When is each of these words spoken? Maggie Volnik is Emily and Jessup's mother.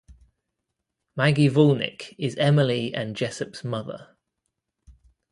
Maggie 1.15 1.47
Volnik 1.47 2.15
is 2.17 2.35
Emily 2.37 2.91
and 2.91 3.15
Jessup's 3.15 3.63
mother. 3.63 4.17